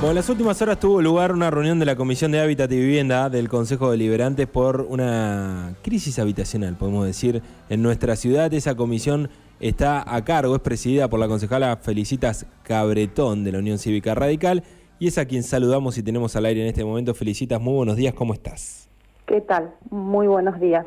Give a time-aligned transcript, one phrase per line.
[0.00, 2.76] Bueno, en las últimas horas tuvo lugar una reunión de la Comisión de Hábitat y
[2.76, 8.54] Vivienda del Consejo Deliberante por una crisis habitacional, podemos decir, en nuestra ciudad.
[8.54, 13.78] Esa comisión está a cargo, es presidida por la concejala Felicitas Cabretón de la Unión
[13.78, 14.62] Cívica Radical
[15.00, 17.12] y es a quien saludamos y tenemos al aire en este momento.
[17.12, 18.88] Felicitas, muy buenos días, ¿cómo estás?
[19.26, 19.74] ¿Qué tal?
[19.90, 20.86] Muy buenos días.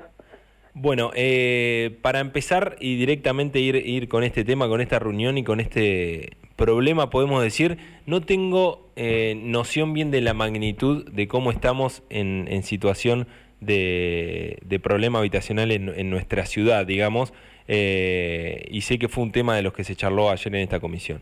[0.73, 5.43] Bueno, eh, para empezar y directamente ir, ir con este tema, con esta reunión y
[5.43, 11.49] con este problema, podemos decir, no tengo eh, noción bien de la magnitud de cómo
[11.49, 13.25] estamos en, en situación
[13.61, 17.33] de, problema habitacional en, en nuestra ciudad, digamos,
[17.67, 20.79] eh, y sé que fue un tema de los que se charló ayer en esta
[20.79, 21.21] comisión.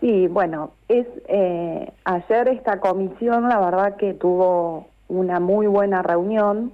[0.00, 6.72] Sí, bueno, es eh, ayer esta comisión la verdad que tuvo una muy buena reunión,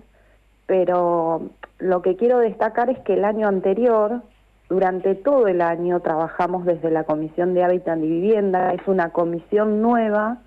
[0.66, 4.22] pero lo que quiero destacar es que el año anterior
[4.68, 9.80] durante todo el año trabajamos desde la Comisión de Hábitat y Vivienda, es una comisión
[9.80, 10.38] nueva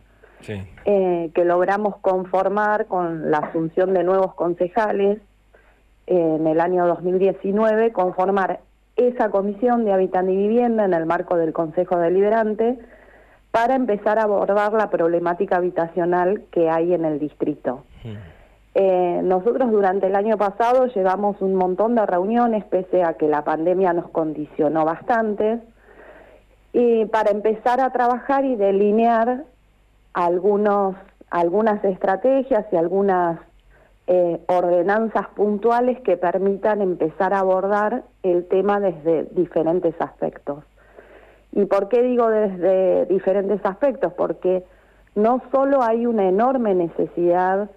[0.41, 0.61] sí.
[0.85, 5.19] eh, que logramos conformar con la asunción de nuevos concejales
[6.07, 8.59] eh, en el año 2019, conformar
[8.95, 12.77] esa comisión de Hábitat y Vivienda en el marco del Consejo Deliberante
[13.51, 17.83] para empezar a abordar la problemática habitacional que hay en el distrito.
[18.03, 18.40] Mm.
[18.73, 23.43] Eh, nosotros durante el año pasado llevamos un montón de reuniones, pese a que la
[23.43, 25.59] pandemia nos condicionó bastante,
[26.73, 29.43] y para empezar a trabajar y delinear
[30.13, 30.95] algunos,
[31.29, 33.39] algunas estrategias y algunas
[34.07, 40.63] eh, ordenanzas puntuales que permitan empezar a abordar el tema desde diferentes aspectos.
[41.51, 44.13] ¿Y por qué digo desde diferentes aspectos?
[44.13, 44.63] Porque
[45.15, 47.69] no solo hay una enorme necesidad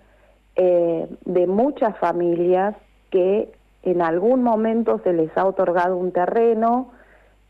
[0.56, 2.77] eh, de muchas familias
[3.10, 3.50] que
[3.83, 6.92] en algún momento se les ha otorgado un terreno,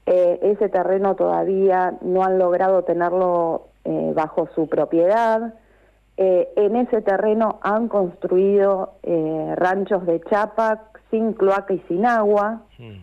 [0.06, 5.55] eh, ese terreno todavía no han logrado tenerlo eh, bajo su propiedad,
[6.16, 8.92] en ese terreno han construido
[9.56, 12.62] ranchos de chapa sin cloaca y sin agua,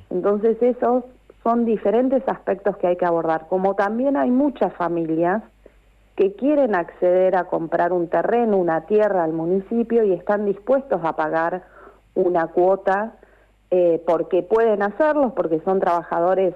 [0.09, 1.04] entonces esos
[1.44, 5.44] son diferentes aspectos que hay que abordar, como también hay muchas familias
[6.22, 11.16] que quieren acceder a comprar un terreno, una tierra al municipio y están dispuestos a
[11.16, 11.64] pagar
[12.14, 13.14] una cuota
[13.72, 16.54] eh, porque pueden hacerlo, porque son trabajadores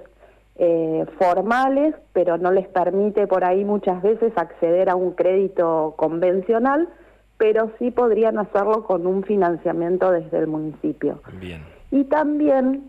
[0.54, 6.88] eh, formales, pero no les permite por ahí muchas veces acceder a un crédito convencional,
[7.36, 11.18] pero sí podrían hacerlo con un financiamiento desde el municipio.
[11.40, 11.64] Bien.
[11.90, 12.84] Y también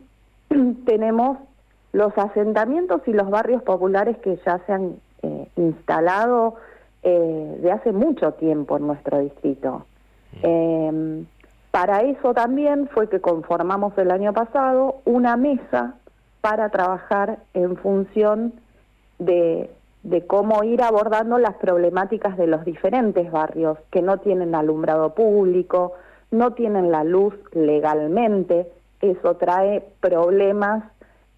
[0.85, 1.39] tenemos
[1.91, 5.06] los asentamientos y los barrios populares que ya se han
[5.57, 6.55] instalado
[7.03, 9.85] eh, de hace mucho tiempo en nuestro distrito.
[10.43, 11.25] Eh,
[11.71, 15.95] para eso también fue que conformamos el año pasado una mesa
[16.41, 18.53] para trabajar en función
[19.19, 19.69] de,
[20.03, 25.93] de cómo ir abordando las problemáticas de los diferentes barrios que no tienen alumbrado público,
[26.31, 30.83] no tienen la luz legalmente, eso trae problemas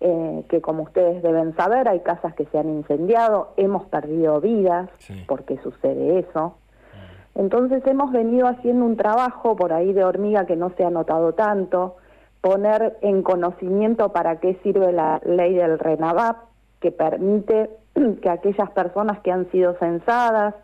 [0.02, 4.90] eh, que como ustedes deben saber, hay casas que se han incendiado, hemos perdido vidas
[5.00, 5.26] sí.
[5.28, 6.56] porque sucede eso.
[7.36, 11.34] Entonces hemos venido haciendo un trabajo por ahí de hormiga que no se ha notado
[11.34, 11.98] tanto,
[12.42, 16.38] poner en conocimiento para qué sirve la ley del RENAVAP,
[16.80, 17.70] que permite
[18.22, 20.56] que aquellas personas que han sido censadas,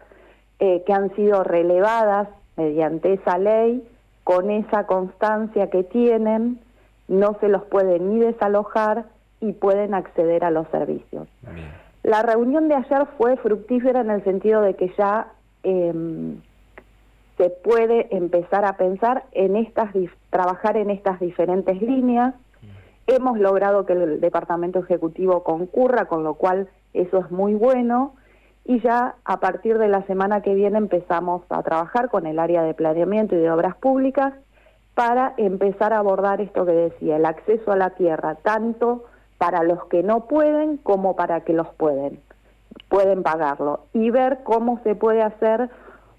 [0.60, 3.86] eh, que han sido relevadas mediante esa ley,
[4.24, 6.60] con esa constancia que tienen,
[7.08, 9.06] no se los puede ni desalojar
[9.42, 11.28] y pueden acceder a los servicios.
[11.54, 11.86] Bien.
[12.06, 15.32] La reunión de ayer fue fructífera en el sentido de que ya
[15.64, 16.36] eh,
[17.36, 19.90] se puede empezar a pensar en estas,
[20.30, 22.36] trabajar en estas diferentes líneas.
[23.08, 28.14] Hemos logrado que el Departamento Ejecutivo concurra, con lo cual eso es muy bueno.
[28.66, 32.62] Y ya a partir de la semana que viene empezamos a trabajar con el área
[32.62, 34.34] de planeamiento y de obras públicas
[34.94, 39.06] para empezar a abordar esto que decía, el acceso a la tierra, tanto
[39.46, 42.20] para los que no pueden como para que los pueden,
[42.90, 45.70] pueden pagarlo y ver cómo se puede hacer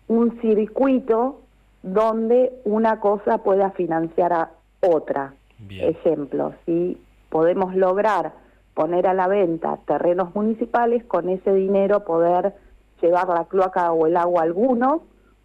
[0.06, 1.40] un circuito
[1.82, 5.34] donde una cosa pueda financiar a otra.
[5.58, 5.88] Bien.
[5.88, 8.30] Ejemplo, si podemos lograr
[8.74, 12.54] poner a la venta terrenos municipales, con ese dinero poder
[13.02, 15.00] llevar la cloaca o el agua a algunos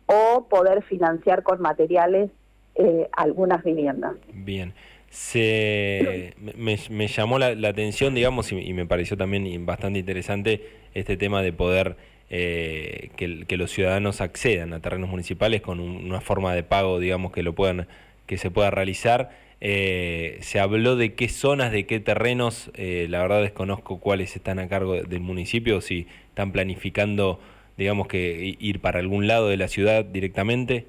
[0.06, 2.30] o poder financiar con materiales
[2.76, 4.14] eh, algunas viviendas.
[4.32, 4.72] Bien
[5.12, 11.44] se me, me llamó la, atención, digamos, y, me pareció también bastante interesante este tema
[11.44, 11.98] de poder
[12.30, 17.00] eh, que, que, los ciudadanos accedan a terrenos municipales con un, una forma de pago,
[17.00, 17.88] digamos, que lo puedan,
[18.26, 19.32] que se pueda realizar.
[19.60, 24.58] Eh, se habló de qué zonas, de qué terrenos, eh, la verdad desconozco cuáles están
[24.58, 27.40] a cargo del municipio, si están planificando
[27.78, 30.86] digamos que ir para algún lado de la ciudad directamente?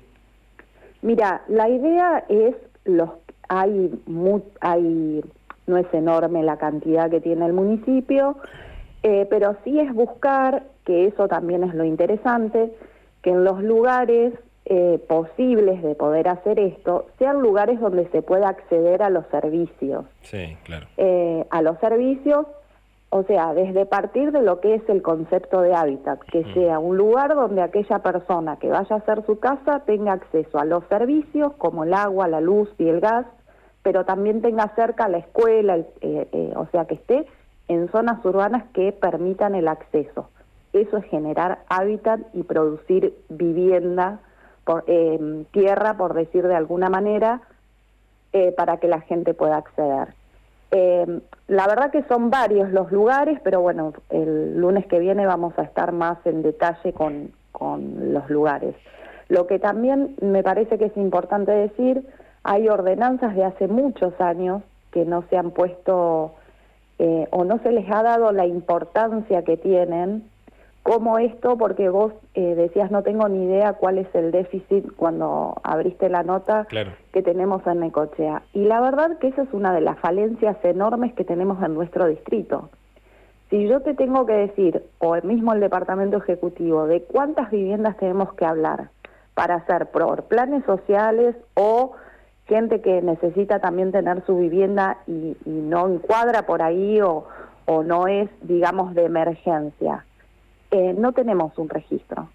[1.01, 2.55] Mira, la idea es
[2.85, 3.11] los
[3.61, 3.91] hay
[4.61, 5.23] hay
[5.67, 8.37] no es enorme la cantidad que tiene el municipio,
[9.03, 12.73] eh, pero sí es buscar que eso también es lo interesante,
[13.23, 14.35] que en los lugares
[14.65, 20.05] eh, posibles de poder hacer esto sean lugares donde se pueda acceder a los servicios.
[20.23, 20.87] Sí, claro.
[20.97, 22.47] Eh, a los servicios,
[23.11, 26.97] o sea, desde partir de lo que es el concepto de hábitat, que sea un
[26.97, 31.53] lugar donde aquella persona que vaya a hacer su casa tenga acceso a los servicios
[31.59, 33.27] como el agua, la luz y el gas,
[33.83, 37.27] pero también tenga cerca la escuela, eh, o sea, que esté
[37.69, 40.29] en zonas urbanas que permitan el acceso.
[40.73, 44.21] Eso es generar hábitat y producir vivienda
[44.87, 47.43] eh, tierra, por decir de alguna manera,
[48.33, 50.15] eh, para que la gente pueda acceder.
[50.71, 55.53] Eh, la verdad que son varios los lugares, pero bueno, el lunes que viene vamos
[55.59, 58.75] a estar más en detalle con, con los lugares.
[59.29, 62.07] Lo que también me parece que es importante decir,
[62.45, 66.35] hay ordenanzas de hace muchos años que no se han puesto
[67.31, 70.31] o no se les ha dado la importancia que tienen
[70.83, 71.57] ¿Cómo esto?
[71.57, 76.25] Porque vos eh, decías, no tengo ni idea cuál es el déficit cuando abriste la
[76.25, 76.67] nota
[77.13, 78.43] que tenemos en Necochea.
[78.53, 82.07] Y la verdad que esa es una de las falencias enormes que tenemos en nuestro
[82.07, 82.69] distrito.
[83.49, 87.97] Si yo te tengo que decir, o el mismo el Departamento Ejecutivo, de cuántas viviendas
[87.99, 88.89] tenemos que hablar
[89.35, 91.93] para hacer por planes sociales o
[92.47, 97.27] gente que necesita también tener su vivienda y, no encuadra por ahí o,
[97.67, 100.05] o no es, digamos, de emergencia
[100.73, 102.29] eh, no tenemos un registro.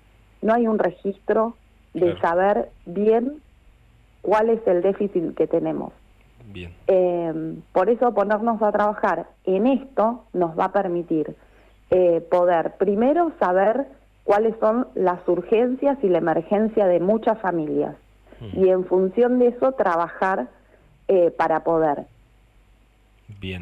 [0.44, 1.56] No hay un registro
[1.96, 3.42] de saber bien
[4.22, 5.92] cuál es el déficit que tenemos.
[6.46, 6.72] Bien.
[6.86, 11.36] Eh, por eso ponernos a trabajar en esto nos va a permitir
[11.90, 13.88] eh, poder primero saber
[14.24, 17.96] cuáles son las urgencias y la emergencia de muchas familias
[18.40, 18.64] mm.
[18.64, 20.48] y en función de eso trabajar
[21.38, 22.04] para poder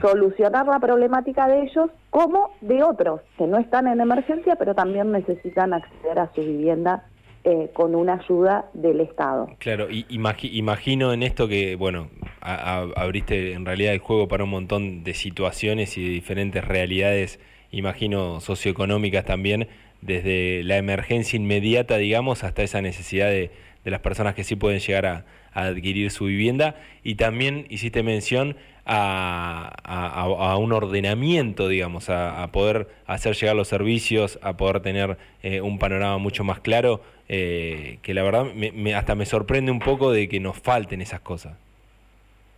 [0.02, 5.12] solucionar la problemática de ellos como de otros que no están en emergencia pero también
[5.12, 7.04] necesitan acceder a su vivienda
[7.48, 9.48] eh, con una ayuda del Estado.
[9.60, 12.10] Claro, y imagino en esto que, bueno,
[12.42, 17.40] abriste en realidad el juego para un montón de situaciones y de diferentes realidades,
[17.70, 19.68] imagino socioeconómicas también,
[20.06, 23.52] desde la emergencia inmediata, digamos, hasta esa necesidad de,
[23.86, 28.58] de las personas que sí pueden llegar a, adquirir su vivienda y también hiciste mención
[28.86, 35.62] a, a, un ordenamiento, digamos, a, poder hacer llegar los servicios, a poder tener eh,
[35.62, 37.00] un panorama mucho más claro,
[37.30, 41.22] eh, que la verdad me, hasta me sorprende un poco de que nos falten esas
[41.22, 41.54] cosas.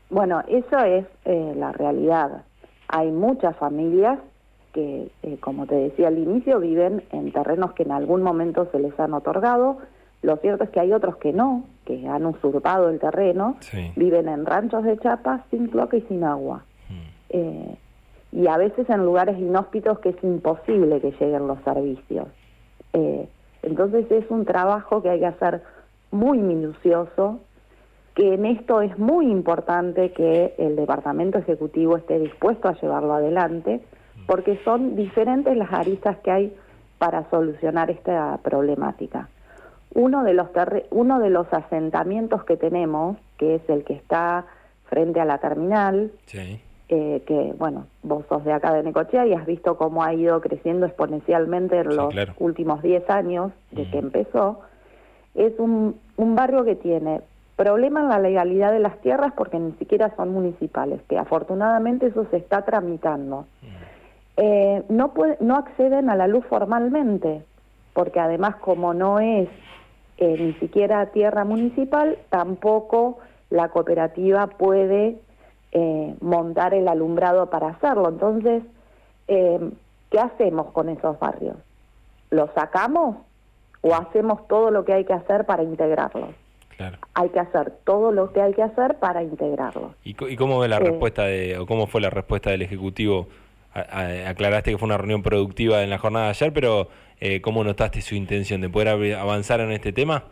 [0.10, 2.46] Bueno, eso es eh, la realidad.
[2.88, 4.18] Hay muchas familias
[4.74, 5.10] que,
[5.40, 9.14] como te decía al inicio, viven en terrenos que en algún momento se les han
[9.14, 9.80] otorgado,
[10.22, 13.58] lo cierto es que hay otros que no, que han usurpado el terreno,
[13.96, 16.64] viven en ranchos de chapas sin cloaca y sin agua.
[16.90, 16.94] Mm.
[17.30, 17.78] Eh,
[18.32, 22.28] y a veces en lugares inhóspitos que es imposible que lleguen los servicios.
[22.94, 23.28] Eh,
[23.64, 25.62] entonces es un trabajo que hay que hacer
[26.12, 27.40] muy minucioso,
[28.16, 33.82] que en esto es muy importante que el Departamento Ejecutivo esté dispuesto a llevarlo adelante.
[34.28, 36.56] Porque son diferentes las aristas que hay
[37.00, 39.30] para solucionar esta problemática.
[39.96, 40.50] Uno de los
[40.92, 44.46] uno de los asentamientos que tenemos, que es el que está
[44.90, 46.12] frente a la terminal,
[46.90, 50.40] eh, que bueno, vos sos de acá de Necochea y has visto cómo ha ido
[50.42, 54.62] creciendo exponencialmente en los últimos 10 años de que empezó,
[55.36, 57.22] es un, un barrio que tiene
[57.58, 62.26] problema en la legalidad de las tierras porque ni siquiera son municipales, que afortunadamente eso
[62.30, 63.46] se está tramitando.
[64.38, 67.44] Eh, no, puede, no acceden a la luz formalmente,
[67.94, 69.50] porque además como no es
[70.20, 75.20] eh, ni siquiera tierra municipal, tampoco la cooperativa puede
[75.72, 78.10] eh, montar el alumbrado para hacerlo.
[78.10, 78.64] Entonces,
[79.28, 79.60] eh,
[80.10, 81.56] ¿qué hacemos con esos barrios?
[82.32, 83.18] ¿Los sacamos
[83.82, 86.30] o hacemos todo lo que hay que hacer para integrarlos?
[87.16, 89.94] Hay que hacer todo lo que hay que hacer para integrarlos.
[90.04, 93.28] ¿Y, cómo ve la respuesta de, o cómo fue la respuesta del Ejecutivo?
[93.78, 96.88] Aclaraste que fue una reunión productiva en la jornada de ayer, pero
[97.20, 100.24] eh, ¿cómo notaste su intención de poder avanzar en este tema?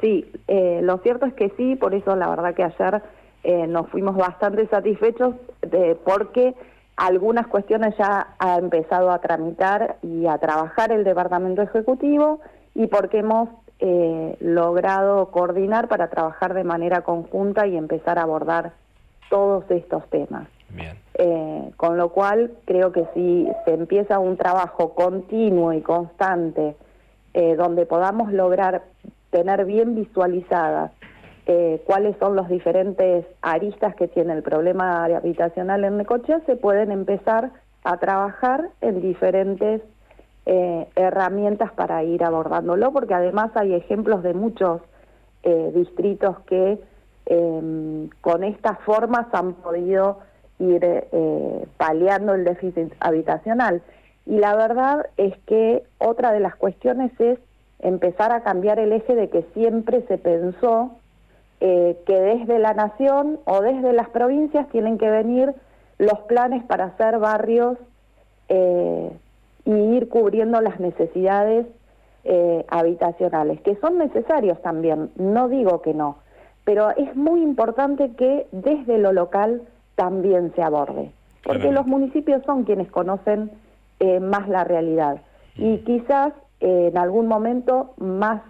[0.00, 3.02] Sí, eh, lo cierto es que sí, por eso la verdad que ayer
[3.42, 6.54] eh, nos fuimos bastante satisfechos de, porque
[6.96, 12.40] algunas cuestiones ya ha empezado a tramitar y a trabajar el Departamento Ejecutivo
[12.74, 13.48] y porque hemos
[13.80, 18.72] eh, logrado coordinar para trabajar de manera conjunta y empezar a abordar
[19.30, 20.48] todos estos temas.
[21.16, 26.74] Eh, con lo cual creo que si se empieza un trabajo continuo y constante
[27.34, 28.82] eh, donde podamos lograr
[29.30, 30.90] tener bien visualizadas
[31.46, 36.90] eh, cuáles son los diferentes aristas que tiene el problema habitacional en Necochea, se pueden
[36.90, 37.52] empezar
[37.84, 39.82] a trabajar en diferentes
[40.46, 44.82] herramientas para ir abordándolo, porque además hay ejemplos de muchos
[45.72, 46.78] distritos que
[47.24, 50.18] em, con estas formas han podido
[50.58, 50.84] ir
[51.76, 53.82] paliando el déficit habitacional.
[54.26, 57.38] Y la verdad es que otra de las cuestiones es
[57.80, 60.92] empezar a cambiar el eje de que siempre se pensó
[61.60, 65.54] eh, que desde la nación o desde las provincias tienen que venir
[65.98, 67.78] los planes para hacer barrios
[68.48, 69.10] eh,
[69.64, 71.66] y ir cubriendo las necesidades
[72.24, 76.16] eh, habitacionales, que son necesarios también, no digo que no,
[76.64, 79.62] pero es muy importante que desde lo local
[79.94, 81.10] también se aborde,
[81.42, 83.50] porque los municipios son quienes conocen
[84.20, 85.18] más la realidad
[85.56, 88.42] y quizás en algún momento más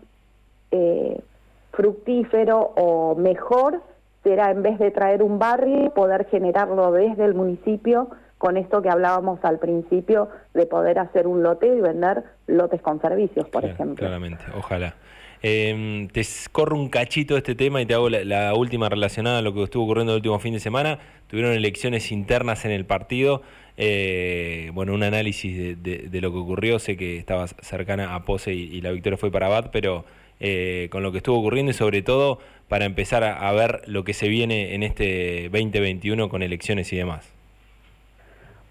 [1.72, 3.82] fructífero o mejor
[4.22, 8.08] será en vez de traer un barrio, poder generarlo desde el municipio
[8.38, 13.00] con esto que hablábamos al principio de poder hacer un lote y vender lotes con
[13.00, 13.96] servicios, por ejemplo.
[13.96, 14.94] Claramente, ojalá.
[15.42, 16.22] Eh, te
[16.52, 19.62] corro un cachito de este tema y te hago la, última relacionada a lo que
[19.62, 20.98] estuvo ocurriendo el último fin de semana.
[21.34, 23.42] Tuvieron elecciones internas en el partido.
[23.76, 26.78] Eh, bueno, un análisis de, lo que ocurrió.
[26.78, 30.04] Sé que estabas cercana a Pose y, y la victoria fue para Abad, pero
[30.38, 32.38] eh, con lo que estuvo ocurriendo y sobre todo
[32.68, 37.28] para empezar a, ver lo que se viene en este 2021 con elecciones y demás?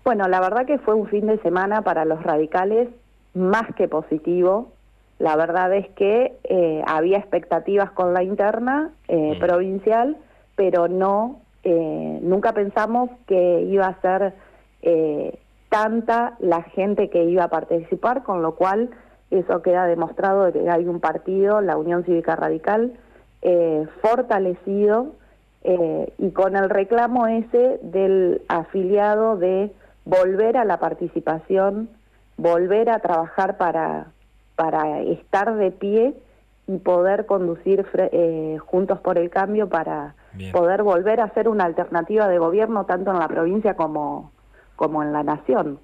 [0.06, 2.88] Bueno, la verdad que fue un fin de semana para los radicales
[3.34, 4.72] más que positivo.
[5.20, 9.40] La verdad es que eh, había expectativas con la interna mm.
[9.40, 10.16] provincial,
[10.56, 14.34] pero no, nunca pensamos que iba a ser
[15.70, 18.92] tanta la gente que iba a participar, con lo cual
[19.32, 22.94] eso queda demostrado de que hay un partido, la Unión Cívica Radical,
[23.42, 25.14] eh, fortalecido
[25.64, 29.72] eh, y con el reclamo ese del afiliado de
[30.06, 31.90] volver a la participación,
[32.38, 34.12] volver a trabajar para,
[34.56, 36.14] para estar de pie
[36.68, 40.14] y poder conducir eh, juntos por el cambio para
[40.52, 44.32] poder volver a ser una alternativa de gobierno tanto en la provincia como,
[44.76, 45.80] como en la nación.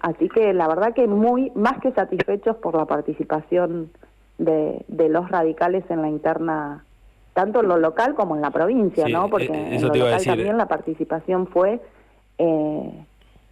[0.00, 3.90] Así que la verdad que muy más que satisfechos por la participación
[4.38, 6.84] de, los radicales en la interna,
[7.34, 9.28] tanto en lo local como en la provincia, ¿no?
[9.28, 11.80] Porque eh, en lo local también la participación fue
[12.38, 13.04] eh,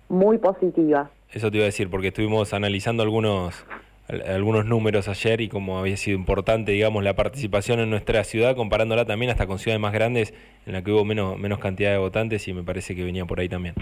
[0.08, 1.10] muy positiva.
[1.30, 3.66] Eso te iba a decir, porque estuvimos analizando algunos
[4.08, 9.04] algunos números ayer y como había sido importante, digamos, la participación en nuestra ciudad, comparándola
[9.04, 10.32] también hasta con ciudades más grandes
[10.66, 13.40] en la que hubo menos, menos cantidad de votantes y me parece que venía por
[13.40, 13.74] ahí también.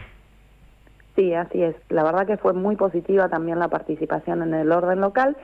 [1.14, 1.76] Sí, así es.
[1.88, 5.36] La verdad que fue muy positiva también la participación en el orden local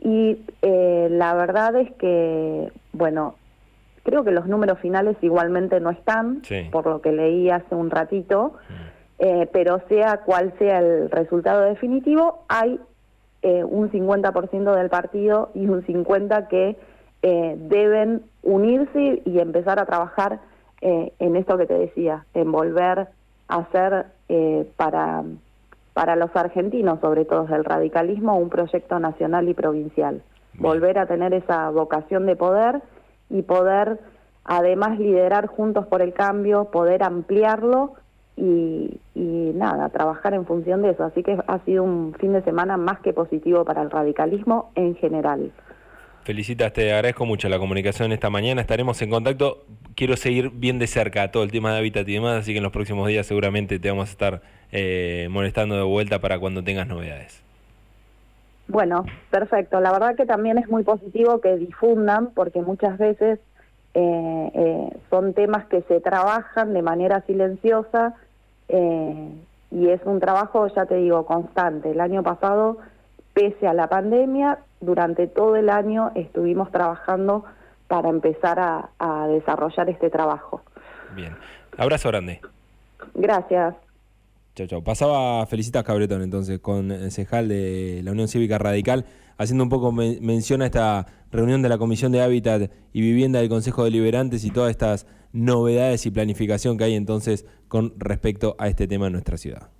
[0.00, 3.36] y eh, la verdad es que, bueno,
[4.02, 8.54] creo que los números finales igualmente no están, por lo que leí hace un ratito,
[8.68, 9.24] mm.
[9.24, 12.78] eh, pero sea cual sea el resultado definitivo, hay
[13.46, 16.76] eh, un 50% del partido y un 50% que
[17.22, 20.38] deben unirse y empezar a trabajar
[20.80, 23.08] en esto que te decía, en volver
[23.48, 23.66] a
[24.28, 25.22] eh, para,
[25.94, 30.22] para los argentinos, sobre todo del radicalismo, un proyecto nacional y provincial.
[30.58, 32.82] Volver a tener esa vocación de poder
[33.30, 34.00] y poder
[34.44, 37.94] además liderar juntos por el cambio, poder ampliarlo
[38.36, 41.04] y, y, nada, trabajar en función de eso.
[41.04, 44.94] Así que ha sido un fin de semana más que positivo para el radicalismo en
[44.96, 45.50] general.
[46.26, 48.60] Felicitas, te agradezco mucho la comunicación esta mañana.
[48.60, 49.64] Estaremos en contacto.
[49.94, 52.64] Quiero seguir bien de cerca todo el tema de hábitat y demás, así que en
[52.64, 56.88] los próximos días seguramente te vamos a estar eh, molestando de vuelta para cuando tengas
[56.88, 57.42] novedades.
[58.68, 59.80] Bueno, perfecto.
[59.80, 63.38] La verdad que también es muy positivo que difundan, porque muchas veces
[63.94, 68.14] eh, eh, son temas que se trabajan de manera silenciosa
[68.68, 71.90] y es un trabajo, ya te digo, constante.
[71.90, 72.78] El año pasado
[73.36, 77.44] pese a la pandemia, durante todo el año estuvimos trabajando
[77.86, 80.62] para empezar a, desarrollar este trabajo.
[81.14, 81.36] Bien.
[81.76, 82.40] Abrazo grande.
[83.14, 83.74] Gracias.
[84.54, 84.82] Chao, chao.
[84.82, 89.04] Pasaba Felicitas Cabretón entonces con el cejal de la Unión Cívica Radical,
[89.36, 93.50] haciendo un poco mención a esta reunión de la Comisión de Hábitat y Vivienda del
[93.50, 98.88] Consejo Deliberantes y todas estas novedades y planificación que hay entonces con respecto a este
[98.88, 99.70] tema en nuestra ciudad.